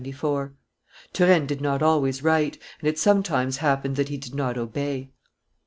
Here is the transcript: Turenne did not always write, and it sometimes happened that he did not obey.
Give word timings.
Turenne 1.13 1.45
did 1.45 1.61
not 1.61 1.83
always 1.83 2.23
write, 2.23 2.57
and 2.79 2.89
it 2.89 2.97
sometimes 2.97 3.57
happened 3.57 3.97
that 3.97 4.09
he 4.09 4.17
did 4.17 4.33
not 4.33 4.57
obey. 4.57 5.11